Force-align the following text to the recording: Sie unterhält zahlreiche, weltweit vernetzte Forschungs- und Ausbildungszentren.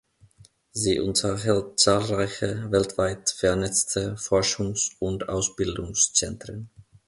Sie 0.71 0.99
unterhält 0.99 1.79
zahlreiche, 1.79 2.65
weltweit 2.71 3.29
vernetzte 3.29 4.17
Forschungs- 4.17 4.93
und 4.97 5.29
Ausbildungszentren. 5.29 6.71